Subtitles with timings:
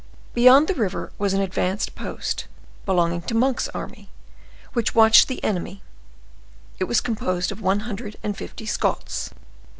[0.33, 2.47] Beyond the river was an advanced post,
[2.87, 4.09] belonging to Monk's army,
[4.73, 5.83] which watched the enemy;
[6.79, 9.29] it was composed of one hundred and fifty Scots.